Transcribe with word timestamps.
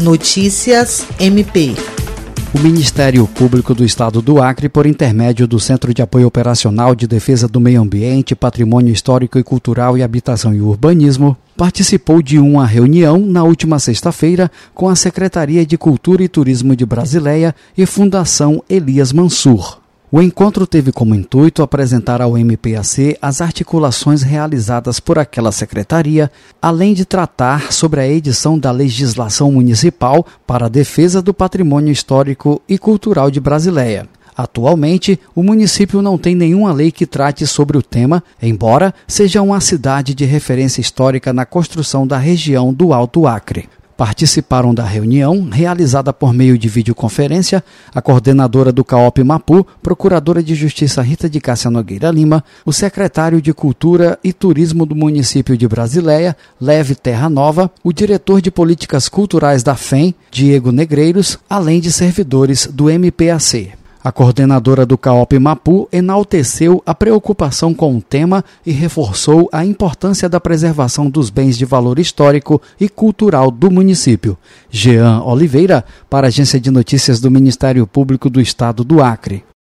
Notícias 0.00 1.06
MP. 1.18 1.74
O 2.54 2.58
Ministério 2.58 3.26
Público 3.26 3.74
do 3.74 3.84
Estado 3.84 4.22
do 4.22 4.42
Acre, 4.42 4.66
por 4.66 4.86
intermédio 4.86 5.46
do 5.46 5.60
Centro 5.60 5.92
de 5.92 6.00
Apoio 6.00 6.26
Operacional 6.26 6.94
de 6.94 7.06
Defesa 7.06 7.46
do 7.46 7.60
Meio 7.60 7.82
Ambiente, 7.82 8.34
Patrimônio 8.34 8.94
Histórico 8.94 9.38
e 9.38 9.42
Cultural 9.42 9.98
e 9.98 10.02
Habitação 10.02 10.54
e 10.54 10.60
Urbanismo, 10.62 11.36
participou 11.54 12.22
de 12.22 12.38
uma 12.38 12.64
reunião 12.64 13.18
na 13.18 13.44
última 13.44 13.78
sexta-feira 13.78 14.50
com 14.74 14.88
a 14.88 14.96
Secretaria 14.96 15.66
de 15.66 15.76
Cultura 15.76 16.22
e 16.22 16.28
Turismo 16.28 16.74
de 16.74 16.86
Brasileia 16.86 17.54
e 17.76 17.84
Fundação 17.84 18.64
Elias 18.70 19.12
Mansur. 19.12 19.79
O 20.12 20.20
encontro 20.20 20.66
teve 20.66 20.90
como 20.90 21.14
intuito 21.14 21.62
apresentar 21.62 22.20
ao 22.20 22.36
MPAC 22.36 23.16
as 23.22 23.40
articulações 23.40 24.22
realizadas 24.22 24.98
por 24.98 25.20
aquela 25.20 25.52
secretaria, 25.52 26.28
além 26.60 26.94
de 26.94 27.04
tratar 27.04 27.70
sobre 27.72 28.00
a 28.00 28.08
edição 28.08 28.58
da 28.58 28.72
legislação 28.72 29.52
municipal 29.52 30.26
para 30.44 30.66
a 30.66 30.68
defesa 30.68 31.22
do 31.22 31.32
patrimônio 31.32 31.92
histórico 31.92 32.60
e 32.68 32.76
cultural 32.76 33.30
de 33.30 33.38
Brasileia. 33.38 34.08
Atualmente, 34.36 35.20
o 35.32 35.44
município 35.44 36.02
não 36.02 36.18
tem 36.18 36.34
nenhuma 36.34 36.72
lei 36.72 36.90
que 36.90 37.06
trate 37.06 37.46
sobre 37.46 37.78
o 37.78 37.82
tema, 37.82 38.20
embora 38.42 38.92
seja 39.06 39.40
uma 39.40 39.60
cidade 39.60 40.12
de 40.12 40.24
referência 40.24 40.80
histórica 40.80 41.32
na 41.32 41.46
construção 41.46 42.04
da 42.04 42.18
região 42.18 42.74
do 42.74 42.92
Alto 42.92 43.28
Acre. 43.28 43.68
Participaram 44.00 44.72
da 44.72 44.82
reunião, 44.82 45.50
realizada 45.52 46.10
por 46.10 46.32
meio 46.32 46.56
de 46.56 46.70
videoconferência, 46.70 47.62
a 47.94 48.00
coordenadora 48.00 48.72
do 48.72 48.82
CAOP 48.82 49.22
Mapu, 49.22 49.66
procuradora 49.82 50.42
de 50.42 50.54
Justiça 50.54 51.02
Rita 51.02 51.28
de 51.28 51.38
Cássia 51.38 51.70
Nogueira 51.70 52.10
Lima, 52.10 52.42
o 52.64 52.72
secretário 52.72 53.42
de 53.42 53.52
Cultura 53.52 54.18
e 54.24 54.32
Turismo 54.32 54.86
do 54.86 54.96
município 54.96 55.54
de 55.54 55.68
Brasileia, 55.68 56.34
Leve 56.58 56.94
Terra 56.94 57.28
Nova, 57.28 57.70
o 57.84 57.92
diretor 57.92 58.40
de 58.40 58.50
Políticas 58.50 59.06
Culturais 59.06 59.62
da 59.62 59.76
FEM, 59.76 60.14
Diego 60.30 60.72
Negreiros, 60.72 61.38
além 61.46 61.78
de 61.78 61.92
servidores 61.92 62.66
do 62.66 62.88
MPAC. 62.88 63.79
A 64.02 64.10
coordenadora 64.10 64.86
do 64.86 64.96
CAOP 64.96 65.38
Mapu 65.38 65.86
enalteceu 65.92 66.82
a 66.86 66.94
preocupação 66.94 67.74
com 67.74 67.96
o 67.96 68.00
tema 68.00 68.42
e 68.64 68.72
reforçou 68.72 69.46
a 69.52 69.62
importância 69.62 70.26
da 70.26 70.40
preservação 70.40 71.10
dos 71.10 71.28
bens 71.28 71.58
de 71.58 71.66
valor 71.66 71.98
histórico 71.98 72.62
e 72.80 72.88
cultural 72.88 73.50
do 73.50 73.70
município. 73.70 74.38
Jean 74.70 75.22
Oliveira, 75.22 75.84
para 76.08 76.26
a 76.26 76.28
Agência 76.28 76.58
de 76.58 76.70
Notícias 76.70 77.20
do 77.20 77.30
Ministério 77.30 77.86
Público 77.86 78.30
do 78.30 78.40
Estado 78.40 78.82
do 78.82 79.02
Acre. 79.02 79.44